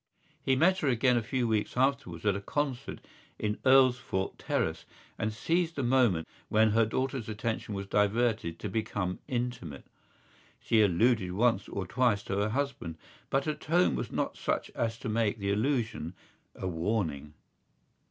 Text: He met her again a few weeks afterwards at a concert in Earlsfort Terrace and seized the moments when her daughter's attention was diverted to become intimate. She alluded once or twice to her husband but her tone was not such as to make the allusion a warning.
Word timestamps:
He 0.41 0.55
met 0.55 0.79
her 0.79 0.87
again 0.87 1.15
a 1.15 1.21
few 1.21 1.47
weeks 1.47 1.77
afterwards 1.77 2.25
at 2.25 2.35
a 2.35 2.41
concert 2.41 3.01
in 3.37 3.57
Earlsfort 3.63 4.33
Terrace 4.39 4.85
and 5.19 5.31
seized 5.31 5.75
the 5.75 5.83
moments 5.83 6.27
when 6.49 6.71
her 6.71 6.87
daughter's 6.87 7.29
attention 7.29 7.75
was 7.75 7.85
diverted 7.85 8.57
to 8.57 8.67
become 8.67 9.19
intimate. 9.27 9.85
She 10.59 10.81
alluded 10.81 11.33
once 11.33 11.69
or 11.69 11.85
twice 11.85 12.23
to 12.23 12.37
her 12.37 12.49
husband 12.49 12.97
but 13.29 13.45
her 13.45 13.53
tone 13.53 13.93
was 13.93 14.11
not 14.11 14.37
such 14.37 14.71
as 14.71 14.97
to 14.97 15.07
make 15.07 15.37
the 15.37 15.51
allusion 15.51 16.15
a 16.55 16.67
warning. 16.67 17.35